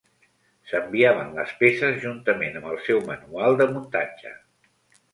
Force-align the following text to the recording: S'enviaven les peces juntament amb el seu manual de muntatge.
S'enviaven 0.71 1.29
les 1.41 1.53
peces 1.61 2.01
juntament 2.07 2.59
amb 2.63 2.73
el 2.73 2.83
seu 2.91 3.05
manual 3.13 3.63
de 3.63 3.71
muntatge. 3.77 4.37